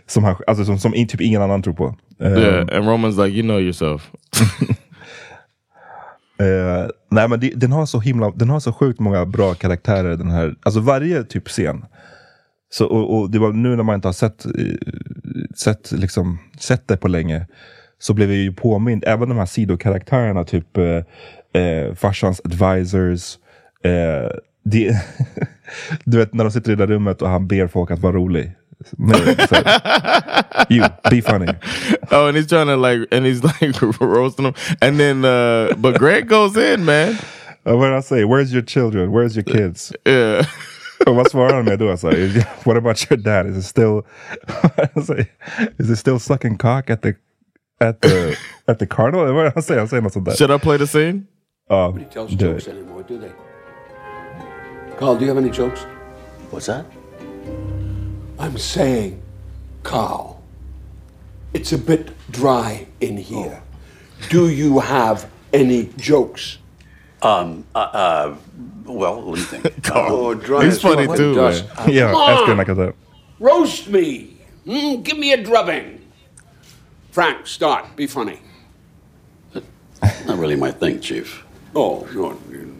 [0.06, 1.94] Som, han, alltså, som, som typ ingen annan tror på.
[2.20, 4.10] Yeah, and Roman's like, you know yourself.
[6.40, 10.16] eh, nej, men det, den, har så himla, den har så sjukt många bra karaktärer.
[10.16, 11.84] Den här, alltså varje typ scen.
[12.74, 14.52] Så, och, och det var nu när man inte har sett, eh,
[15.54, 17.46] sett, liksom, sett det på länge.
[17.98, 23.38] Så blev jag ju påmind, även de här sidokaraktärerna, typ eh, eh, farsans advisors.
[23.84, 24.30] Eh,
[24.64, 25.02] det,
[26.04, 28.12] du vet när de sitter i det där rummet och han ber folk att vara
[28.12, 28.52] rolig.
[30.68, 31.46] You, be funny.
[32.10, 35.98] oh, and he's trying to like, and he's like roasting them, and then uh but
[35.98, 37.16] Greg goes in, man.
[37.66, 38.24] Uh, what did I say?
[38.24, 39.12] Where's your children?
[39.12, 39.92] Where's your kids?
[40.06, 40.44] Yeah.
[41.06, 41.90] Och vad svarar han med då?
[41.90, 43.46] Alltså, Is- what about your dad?
[43.46, 44.02] Is it still,
[44.94, 45.14] alltså,
[45.78, 47.14] is it still sucking cock at the,
[47.80, 48.34] at the,
[48.72, 49.32] at the carnival?
[49.32, 49.80] Vad är det han säger?
[49.80, 50.34] Han säger något sånt där.
[50.36, 51.22] Should I play the scene?
[51.68, 52.72] Ja, Nobody tells do jokes it.
[52.72, 53.30] anymore, do they?
[54.98, 55.80] Carl, do you have any jokes?
[56.50, 56.84] What's that?
[58.38, 59.22] I'm saying,
[59.82, 60.36] Carl,
[61.52, 63.60] it's a bit dry in here.
[63.60, 64.28] Oh.
[64.30, 66.58] Do you have any jokes?
[67.22, 68.36] Um, uh, uh,
[68.84, 69.64] well, what do you think?
[69.94, 71.16] Oh, dry He's funny fuck.
[71.16, 71.92] too, Just- man.
[71.92, 72.92] Ja, Come älskar den on, här
[73.38, 74.26] roast me.
[74.66, 75.98] Mm, give me a drubbing.
[77.10, 77.84] Frank, start.
[77.96, 78.38] Be funny.
[80.26, 81.44] Not really my thing, Chief.
[81.74, 82.36] Oh, you,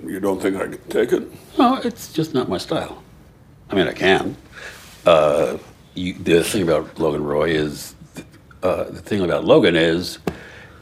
[0.06, 1.22] you don't think I can take it?
[1.58, 3.02] No, it's just not my style.
[3.70, 4.36] I mean, I can.
[5.06, 5.58] Uh,
[5.94, 7.94] you, the thing about Logan Roy is,
[8.62, 10.18] uh, the thing about Logan is,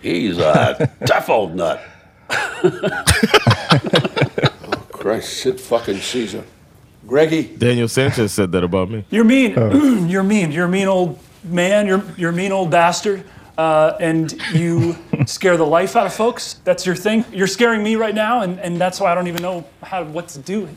[0.02, 1.80] he's a tough old nut.
[4.92, 6.44] Christ, shit fucking Caesar.
[7.06, 9.04] Greggy, Daniel Sanchez said that about me.
[9.10, 9.52] You're mean.
[10.08, 10.52] you're mean.
[10.52, 11.86] You're a mean old man.
[11.86, 13.24] You're you're a mean old bastard.
[13.58, 16.54] Uh, and you scare the life out of folks.
[16.64, 17.24] That's your thing.
[17.32, 20.28] You're scaring me right now, and, and that's why I don't even know how what
[20.28, 20.68] to do.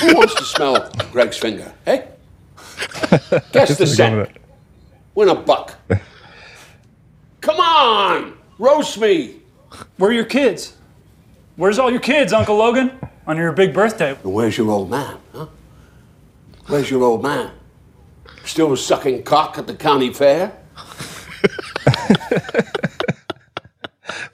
[0.00, 1.70] who wants to smell Greg's finger?
[1.84, 2.08] Hey?
[3.52, 4.38] Guess the set.
[5.14, 5.74] Win a buck.
[7.42, 8.38] Come on!
[8.58, 9.41] Roast me!
[9.96, 10.76] Where are your kids?
[11.56, 12.90] Where's all your kids, Uncle Logan?
[13.26, 14.16] On your big birthday.
[14.22, 15.46] And where's your old man, huh?
[16.66, 17.50] Where's your old man?
[18.44, 20.52] Still sucking cock at the county fair?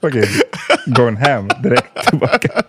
[0.01, 0.41] Okej,
[0.93, 2.63] going ham direkt tillbaka.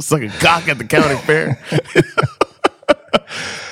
[0.00, 1.58] Sucking cock at the county fair.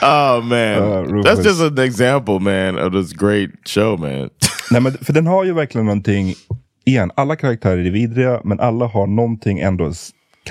[0.03, 4.31] oh man, Uh, that's just an example, man, of this great show, man.
[4.71, 6.35] Nej, men för den har ju verkligen någonting,
[6.85, 9.93] igen, alla karaktärer är vidriga, men alla har någonting ändå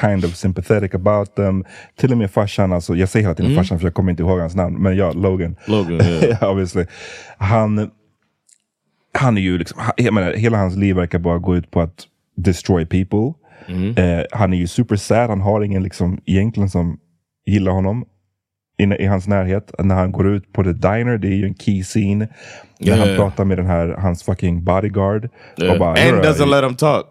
[0.02, 1.66] kind of sympathetic about them.
[1.96, 4.40] Till och med farsan, alltså, jag säger hela tiden farsan för jag kommer inte ihåg
[4.40, 5.56] hans namn, men ja, Logan.
[5.66, 6.52] Logan, yeah.
[6.52, 6.86] Obviously.
[7.38, 7.92] Han,
[9.14, 12.08] han är ju liksom, jag menar, hela hans liv verkar bara gå ut på att
[12.36, 13.34] destroy people.
[14.04, 17.00] Eh, han är ju super sad, han har ingen liksom egentligen som
[17.46, 18.06] gillar honom
[18.78, 19.72] i, i hans närhet.
[19.80, 22.28] När han går ut på the diner, det är ju en key scene.
[22.80, 25.30] När han pratar med den här, hans fucking bodyguard.
[25.58, 25.74] Yeah.
[25.74, 27.06] Och bara, and "You're a- doesn't let him talk.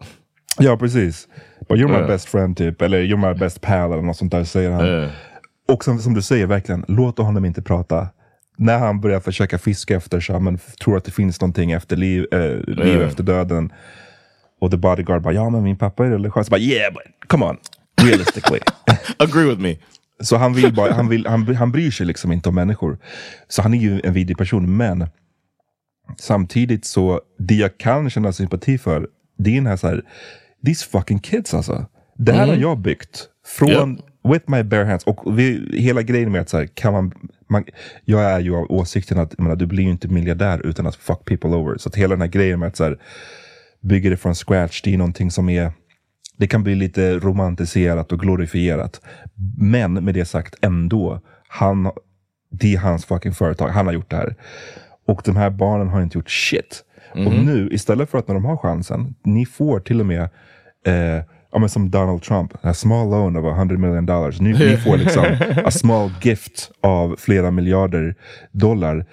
[0.59, 1.29] Ja, precis.
[1.69, 2.07] But you're my Yeah.
[2.07, 5.09] best friend typ, eller you're my best pal eller något sånt där säger han.
[5.69, 8.09] Och som, som du säger, verkligen, låt honom inte prata.
[8.59, 12.27] När han börjar försöka fiska efter så, men tror att det finns någonting efter liv,
[12.33, 13.73] eh, liv efter döden.
[14.61, 16.51] Och the bodyguard bara, ja men min pappa är religiös.
[16.51, 17.57] Bara, yeah, but come on,
[18.03, 18.61] realistically.
[19.19, 19.77] Agree with me.
[20.23, 22.99] Så han, vill bara, han, vill, han, han bryr sig liksom inte om människor.
[23.49, 25.07] Så han är ju en vidrig person, men
[26.19, 29.09] samtidigt så, det jag kan känna sympati för,
[29.39, 30.03] det är den här så här,
[30.67, 31.87] these fucking kids alltså.
[32.19, 32.55] Det här Mm.
[32.55, 33.29] har jag byggt.
[33.47, 35.05] Från, with my bare hands.
[35.05, 37.13] Och vi, hela grejen med att så här, kan man,
[37.51, 37.65] man,
[38.05, 41.25] jag är ju av åsikten att menar, du blir ju inte miljardär utan att fuck
[41.25, 41.79] people over.
[41.79, 42.99] Så att hela den här grejen med att så här,
[43.83, 45.73] bygga det från scratch, det är någonting som är
[46.43, 49.01] det kan bli lite romantiserat och glorifierat.
[49.59, 51.91] Men med det sagt ändå, han,
[52.51, 53.69] det är hans fucking företag.
[53.69, 54.35] Han har gjort det här.
[55.07, 56.85] Och de här barnen har inte gjort shit.
[57.13, 57.45] Och Mhm.
[57.47, 60.23] nu, istället för att när de har chansen, ni får till och med
[60.87, 60.95] eh,
[61.53, 64.41] ja, men som Donald Trump, a small loan of 100 million dollars.
[64.41, 65.25] Ni, ni får liksom
[65.65, 68.15] a small gift av flera miljarder
[68.53, 69.07] dollar.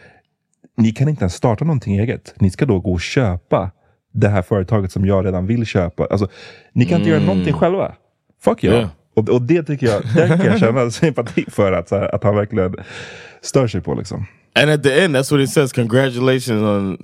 [0.77, 2.33] Ni kan inte ens starta någonting eget.
[2.39, 3.71] Ni ska då gå och köpa
[4.13, 6.05] det här företaget som jag redan vill köpa.
[6.05, 6.27] Alltså,
[6.73, 7.95] ni kan inte göra någonting själva.
[8.41, 8.73] Fuck you.
[8.75, 8.89] Yeah.
[9.15, 12.35] Och, och det tycker jag, där kan jag känna sympati för att, här, att han
[12.35, 12.75] verkligen
[13.41, 13.95] stör sig på.
[13.95, 14.25] Liksom.
[14.55, 15.73] And at the end, that's what he says.
[15.73, 16.97] Congratulations on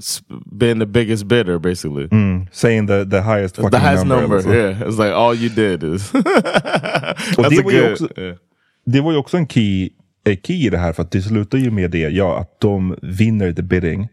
[0.51, 2.07] being the biggest bidder, basically.
[2.11, 2.47] Mm.
[2.51, 4.37] Saying the, the highest fucking the highest number.
[4.37, 4.55] number.
[4.55, 6.11] Yeah, it's like all you did is.
[7.37, 8.35] Och det var, good- också, yeah.
[8.85, 9.89] det var ju också en key,
[10.25, 12.95] eh, key i det här, för att det slutar ju med det, ja, att de
[13.01, 14.07] vinner the bidding,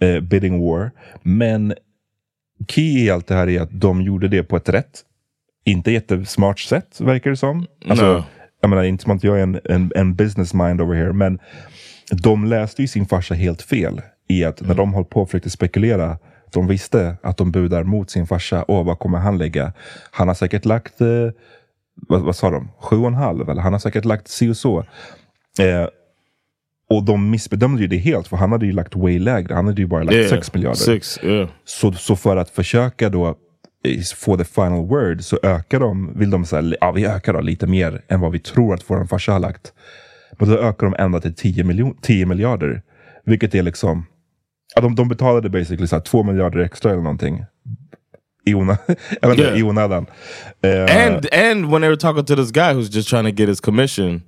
[0.00, 0.90] eh, bidding war.
[1.22, 1.74] Men
[2.68, 5.00] key i allt det här är att de gjorde det på ett rätt,
[5.64, 7.66] inte jättesmart sätt, verkar det som.
[7.88, 8.24] Alltså, No.
[8.60, 11.38] Jag menar, inte som att jag är en, en, en business mind over here, men
[12.10, 15.50] de läste ju sin farsa helt fel i att när de höll på och försökte
[15.50, 16.18] spekulera
[16.52, 18.64] de visste att de budar mot sin farsa.
[18.68, 19.72] Åh, vad kommer han lägga?
[20.10, 21.30] Han har säkert lagt, eh,
[21.94, 23.50] vad, vad sa de, sju och en halv?
[23.50, 24.78] Eller han har säkert lagt si och så.
[25.58, 25.86] Eh,
[26.96, 29.54] och de missbedömde ju det helt, för han hade ju lagt way lägre.
[29.54, 30.76] Han hade ju bara lagt Yeah, sex miljarder.
[30.76, 31.48] six, yeah.
[31.64, 33.28] Så, så för att försöka då
[33.84, 37.40] eh, få the final word så ökar de, vill de säga, ja vi ökar då
[37.40, 39.72] lite mer än vad vi tror att vår farsa har lagt.
[40.38, 42.82] Men då ökar de ända till 10, miljon, 10 miljarder.
[43.24, 44.06] Vilket är liksom,
[44.74, 47.44] ja, de, de betalade basically så här 2 miljarder extra eller någonting.
[48.44, 48.78] I, ona,
[49.22, 49.58] Yeah.
[49.58, 50.06] i onödan.
[50.62, 53.48] Eh, and and when they were talking to this guy who's just trying to get
[53.48, 54.22] his commission,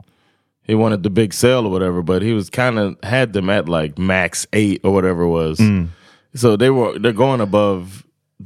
[0.66, 3.68] he wanted the big sale or whatever, but he was kind of had them at
[3.68, 5.61] like max eight or whatever it was.
[5.61, 5.88] Mm.
[6.35, 7.87] So they were they're going above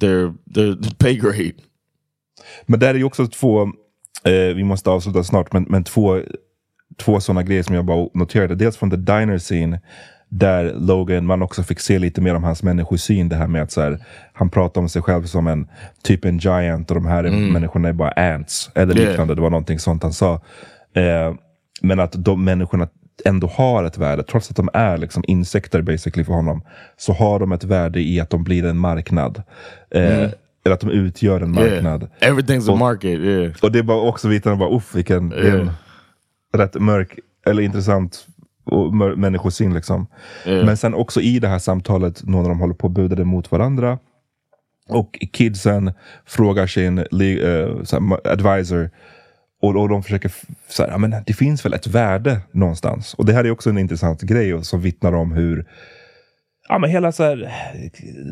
[0.01, 1.55] their their pay grade.
[2.67, 3.63] Men där är ju också två,
[4.25, 6.21] eh, vi måste avsluta snart, men, men två,
[6.97, 8.55] två sådana grejer som jag bara noterade.
[8.55, 9.81] Dels från the diner scene,
[10.29, 13.29] där Logan, man också fick se lite mer om hans människosyn.
[13.29, 13.99] Det här med att så här,
[14.33, 15.69] han pratar om sig själv som en
[16.03, 17.53] typ en giant och de här Mm.
[17.53, 18.71] människorna är bara ants.
[18.75, 19.09] Eller Yeah.
[19.09, 20.35] liknande, det var någonting sånt han sa.
[20.95, 21.35] Eh,
[21.81, 22.88] men att de människorna
[23.25, 26.62] ändå har ett värde, trots att de är liksom insekter basically för honom.
[26.97, 29.43] Så har de ett värde i att de blir en marknad.
[29.91, 30.31] Eh, Mm.
[30.64, 31.71] Eller att de utgör en Yeah.
[31.73, 32.09] marknad.
[32.21, 33.19] Everything's a Och- market.
[33.21, 33.53] Yeah.
[33.62, 35.69] och det var också vittnade bara, uff vilken, Yeah.
[36.55, 38.27] rätt mörk, eller intressant
[38.64, 40.07] och mör, människosyn liksom.
[40.47, 40.67] Yeah.
[40.67, 43.99] Men sen också i det här samtalet, när de håller på och budade mot varandra.
[44.88, 45.93] Och kidsen
[46.27, 48.91] frågar sin ma- advisor.
[49.62, 50.33] Och, och de försöker,
[50.68, 53.14] så här, ja, men det finns väl ett värde någonstans.
[53.14, 55.64] Och det här är också en intressant grej och som vittnar om hur
[56.68, 57.53] Ja men hela så här,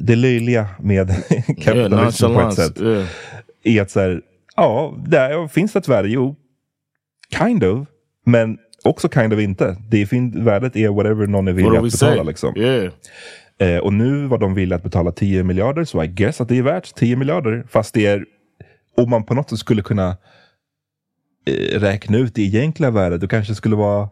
[0.02, 1.08] det löjliga med
[1.62, 2.80] kapitalism på ett sätt.
[2.80, 3.06] yeah.
[3.64, 4.20] Är att så här,
[4.56, 6.08] ja, där finns det ett värde?
[6.08, 6.36] Jo,
[7.38, 7.88] kind of.
[8.26, 9.76] Men också kind of inte.
[9.90, 12.14] Det fin- värdet är whatever någon är villig att betala.
[12.16, 12.24] say?
[12.24, 12.56] Liksom.
[12.56, 12.92] Yeah.
[13.58, 16.58] Eh, och nu var de villiga att betala 10 miljarder, så I guess att det
[16.58, 17.66] är värt 10 miljarder.
[17.68, 18.24] Fast det är,
[18.96, 20.16] om man på något sätt skulle kunna
[21.72, 24.08] räkna ut det egentliga värdet, då kanske det skulle vara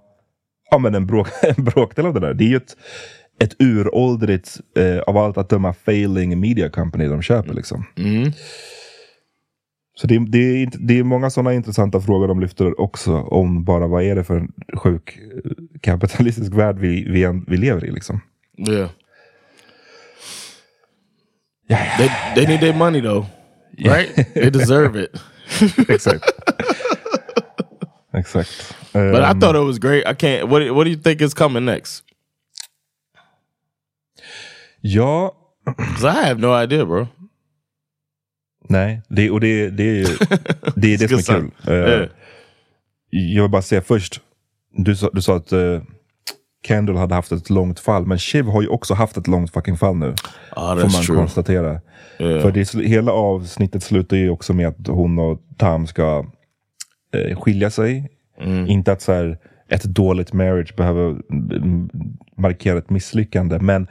[0.71, 2.35] ja, men en, bråk, en bråkdel av det där.
[2.35, 2.77] Det är ju ett,
[3.41, 7.55] ett uråldrigt, eh, av allt att döma, failing media company de köper.
[7.55, 7.85] Liksom.
[7.97, 8.33] Mm.
[9.97, 13.87] Så det, det, är, det är många sådana intressanta frågor de lyfter också om bara
[13.87, 17.91] vad är det för en sjuk eh, kapitalistisk värld vi, vi, vi lever i.
[17.91, 18.21] Liksom.
[18.69, 18.91] Yeah.
[21.69, 23.27] They they need their money though,
[23.79, 24.35] right?
[24.35, 25.11] they deserve it.
[25.89, 26.25] Exakt.
[28.19, 28.75] Exakt.
[28.93, 30.05] But I Ehm, thought it was great.
[30.07, 30.43] I can't.
[30.43, 32.05] What What do you think is coming next?
[34.81, 35.35] Ja,
[35.77, 37.07] 'Cause I have no idea, bro.
[38.69, 39.03] nej.
[39.09, 40.07] Det, och det, det, är
[40.81, 41.51] det är det som är kul.
[41.65, 41.87] säga.
[41.87, 42.09] Eh, Yeah.
[43.37, 44.21] Jag vill bara säga först.
[44.73, 45.83] Du sa, du sa att uh,
[46.67, 48.07] Kendall hade haft ett långt fall.
[48.07, 50.15] Men Shiv har ju också haft ett långt fucking fall nu.
[50.51, 51.17] Ah, får man true.
[51.17, 51.81] konstatera.
[52.19, 52.43] Yeah.
[52.43, 56.27] För det, hela avsnittet slutar ju också med att hon och Tam ska
[57.15, 58.11] eh, skilja sig.
[58.41, 58.67] Mm.
[58.67, 59.39] Inte att så här,
[59.69, 61.91] ett dåligt marriage behöver mm,
[62.37, 63.59] markera ett misslyckande.
[63.59, 63.87] Men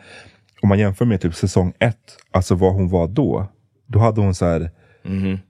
[0.61, 3.47] om man jämför med typ säsong ett, alltså vad hon var då.
[3.87, 4.71] Då hade hon så här,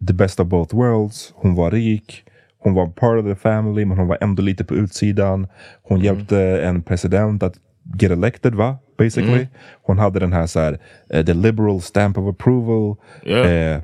[0.08, 1.34] the best of both worlds.
[1.36, 2.24] Hon var rik.
[2.60, 5.48] Hon var part of the family, men hon var ändå lite på utsidan.
[5.84, 7.56] Hon hjälpte en president att
[8.00, 8.78] get elected, va?
[8.98, 9.34] Basically.
[9.34, 9.48] Mm.
[9.84, 12.96] Hon hade den här, så här eh, the liberal stamp of approval.
[13.26, 13.76] Yeah.
[13.76, 13.82] Eh,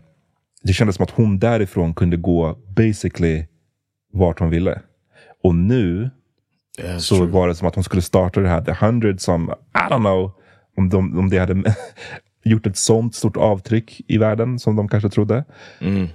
[0.63, 3.45] det kändes som att hon därifrån kunde gå basically
[4.13, 4.81] vart hon ville.
[5.43, 6.09] Och nu
[6.79, 7.27] Yeah, så true.
[7.27, 10.31] var det som att hon skulle starta det här The Hundred som, I don't know,
[10.77, 11.75] om, de, om det hade
[12.43, 15.45] gjort ett sånt stort avtryck i världen som de kanske trodde.
[15.79, 16.07] Mm.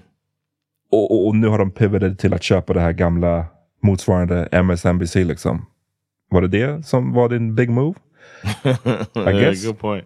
[0.90, 3.46] Och, och, och nu har de pivotat till att köpa det här gamla
[3.82, 5.66] motsvarande MSNBC liksom.
[6.30, 7.94] Var det det som var din big move?
[8.64, 8.68] I
[9.18, 9.66] yeah, guess.
[9.66, 10.04] good point.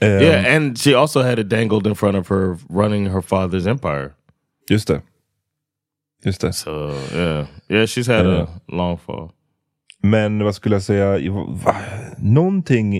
[0.00, 3.70] Um, yeah, and she also had it dangled in front of her running her father's
[3.70, 4.10] empire.
[4.70, 5.02] Just det.
[6.24, 6.52] Just det.
[6.52, 6.70] So
[7.14, 8.42] yeah, yeah, she's had Ja.
[8.42, 9.30] a long fall.
[10.02, 11.30] Men vad skulle jag säga?
[11.64, 11.76] Va?
[12.18, 12.96] Någonting...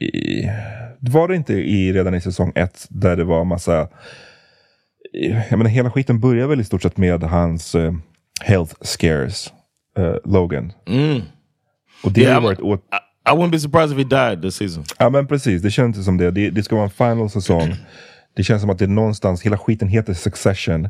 [0.00, 0.48] I,
[1.00, 3.88] var det inte i, redan i säsong ett där det var massa...
[5.50, 7.92] Jag menar, hela skiten börjar väl i stort sett med hans eh,
[8.40, 9.52] health scares.
[9.98, 10.72] eh, Logan.
[10.86, 11.20] Mm.
[12.04, 12.80] Och det Yeah, har varit åt...
[13.28, 14.84] I wouldn't be surprised if he died this season.
[14.98, 16.30] Ja men precis, det känns som det.
[16.30, 16.50] det.
[16.50, 17.74] Det ska vara en final säsong.
[18.36, 20.88] Det känns som att det är någonstans, hela skiten heter Succession.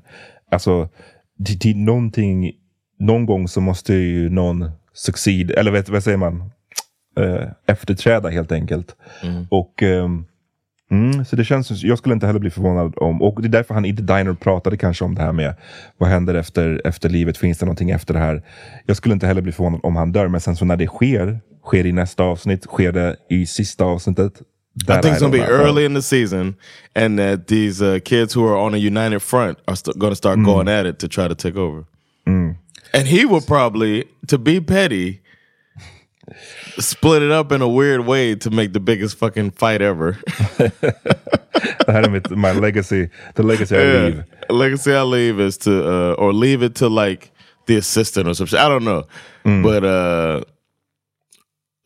[0.50, 0.88] Alltså,
[1.38, 2.52] det, det är någonting,
[2.98, 6.50] någon gång så måste ju någon succeed, eller vet, vad säger man?
[7.18, 8.96] Eh, efterträda helt enkelt.
[9.50, 10.24] Och ehm,
[10.90, 13.74] mm, så det känns, jag skulle inte heller bli förvånad om, och det är därför
[13.74, 15.54] han i The Diner pratade kanske om det här med
[15.98, 18.42] vad händer efter, efter livet, finns det någonting efter det här?
[18.86, 21.40] Jag skulle inte heller bli förvånad om han dör, men sen så när det sker,
[21.64, 24.32] sker i nästa avsnitt, sker det i sista avsnittet?
[24.88, 26.56] I think it's gonna be early in the season,
[26.94, 30.16] and that these uh, kids who are on a united front are st- going to
[30.16, 30.44] start Mm.
[30.44, 31.84] going at it to try to take over.
[32.92, 35.20] And he will probably, to be petty,
[36.78, 40.16] split it up in a weird way to make the biggest fucking fight ever.
[41.86, 44.24] Det här är mitt, my legacy, the legacy I leave.
[44.48, 47.30] Legacy I leave is to, uh, or leave it to like
[47.66, 48.58] the assistant or something.
[48.58, 49.04] I don't know,
[49.44, 49.62] Mm.
[49.62, 50.40] but uh,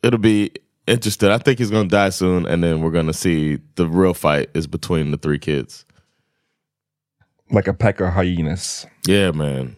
[0.03, 0.49] it'll be
[0.89, 1.29] interesting.
[1.29, 4.67] I think he's gonna die soon, and then we're gonna see the real fight is
[4.67, 5.85] between the three kids.
[7.51, 8.85] Like a pack of hyenas.
[9.07, 9.75] Yeah, man.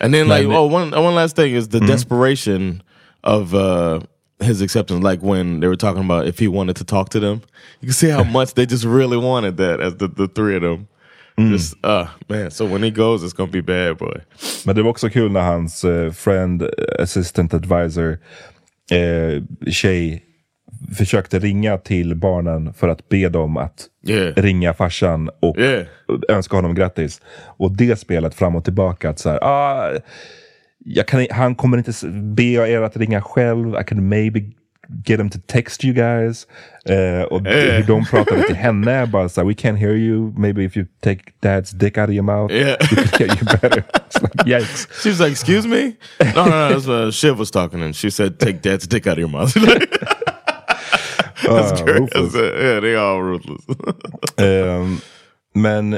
[0.00, 1.86] And then like it- oh one one last thing is the Mhm.
[1.86, 2.82] desperation
[3.24, 4.00] of uh
[4.40, 7.40] his acceptance, like when they were talking about if he wanted to talk to them.
[7.80, 10.62] You can see how much they just really wanted that as the, the three of
[10.62, 10.88] them.
[11.38, 14.20] Just uh man, so when he goes it's gonna be bad boy.
[14.66, 16.68] Men det var också kul när hans eh, friend, eh,
[16.98, 18.18] assistant advisor,
[18.90, 20.22] eh, tjej
[20.96, 24.34] försökte ringa till barnen för att be dem att Yeah.
[24.36, 25.86] ringa farsan och Yeah.
[26.28, 27.20] önska honom grattis.
[27.56, 29.10] Och det spelet fram och tillbaka.
[29.10, 29.90] Att så här, ah,
[31.06, 33.74] kan, han kommer inte be er att ringa själv.
[33.80, 34.40] I can maybe
[35.06, 36.46] get him to text you guys.
[36.84, 37.76] Eh, och Yeah.
[37.76, 39.06] hur de pratade till henne.
[39.06, 40.32] Bara så här, we can't hear you.
[40.38, 42.52] Maybe if you take dad's dick out of your mouth.
[42.54, 42.76] Yeah.
[42.80, 43.84] We could get you better.
[44.10, 44.88] It's like, yikes.
[45.02, 45.92] She was like, "Excuse me."
[46.34, 46.68] No, no, no.
[46.68, 49.56] That's what Shiv was talking, and she said, "Take dad's dick out of your mouth."
[51.48, 52.00] that's Ah, great.
[52.00, 52.34] ruthless.
[52.34, 53.66] Yeah, they all ruthless.
[54.36, 54.96] Ehm,
[55.54, 55.90] men,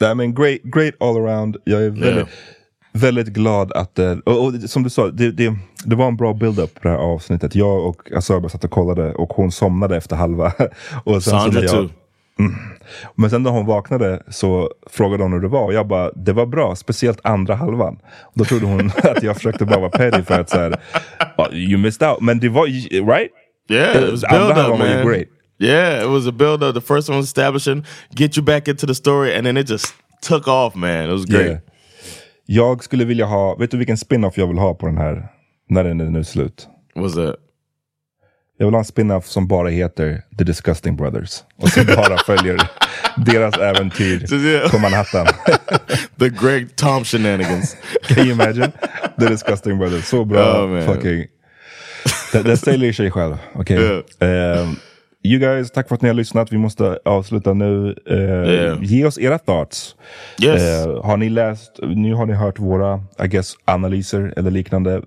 [0.00, 1.56] nej, men great, great all around.
[1.64, 2.28] Jag är väldigt, Yeah.
[2.92, 6.32] väldigt glad att, eh, och, och som du sa, det, det, det var en bra
[6.32, 7.54] build-up på det här avsnittet.
[7.54, 10.52] Jag och Asaba satt och kollade och hon somnade efter halva.
[11.04, 11.88] och sen så Sandra jag, too.
[12.38, 12.54] Mm.
[13.14, 16.32] Men sen när hon vaknade så frågade hon hur det var och jag bara, det
[16.32, 17.98] var bra, speciellt andra halvan.
[18.22, 20.76] Och då trodde hon att jag försökte bara vara petty för att säga,
[21.52, 22.20] you missed out.
[22.20, 22.66] Men det var,
[23.16, 23.30] right?
[23.68, 25.06] Yeah, it was Andra build up, man.
[25.06, 25.28] great.
[25.60, 26.74] Yeah, it was a build up.
[26.74, 29.94] The first one was establishing, get you back into the story, and then it just
[30.22, 31.08] took off, man.
[31.10, 31.46] It was great.
[31.46, 31.60] Yeah.
[32.46, 35.28] Jag skulle vilja ha, vet du vilken spin-off jag vill ha på den här?
[35.68, 36.68] När den är nu slut.
[36.94, 37.36] What's that?
[38.58, 41.42] Jag vill ha en spin-off som bara heter The Disgusting Brothers.
[41.56, 42.70] Och som bara följer
[43.16, 45.26] deras äventyr på Manhattan.
[46.18, 47.76] The great Tom shenanigans.
[48.02, 48.72] Can you imagine?
[49.20, 50.04] The Disgusting Brothers.
[50.04, 50.82] Så bra Oh, man.
[50.82, 51.26] fucking...
[52.32, 53.36] Det, det säljer sig själv.
[53.54, 54.02] Okej.
[54.20, 54.76] Ehm,
[55.22, 56.52] you guys, tack för att ni har lyssnat.
[56.52, 57.96] Vi måste avsluta nu.
[58.10, 58.78] Uh, Yeah.
[58.84, 59.94] Ge oss era thoughts.
[60.42, 60.62] Yes.
[60.86, 65.02] Eh, har ni läst, nu har ni hört våra, I guess, analyser eller liknande.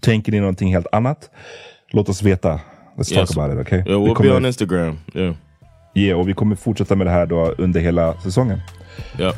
[0.00, 1.30] Tänker ni någonting helt annat?
[1.92, 2.60] Låt oss veta.
[2.96, 3.28] Let's Yes.
[3.30, 3.78] talk about it, okay?
[3.78, 4.98] Yeah, we'll kommer- be on Instagram.
[5.14, 5.34] Yeah.
[5.94, 8.60] Yeah, och vi kommer fortsätta med det här då under hela säsongen.
[9.18, 9.34] Yep.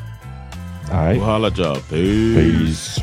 [0.93, 1.23] All right.
[1.23, 1.77] We'll y'all.
[1.91, 2.35] Peace.
[2.35, 3.03] Peace.